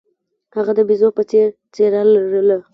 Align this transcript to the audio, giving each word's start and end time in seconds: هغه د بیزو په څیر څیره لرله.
هغه 0.55 0.71
د 0.75 0.79
بیزو 0.87 1.09
په 1.17 1.21
څیر 1.29 1.47
څیره 1.73 2.01
لرله. 2.13 2.57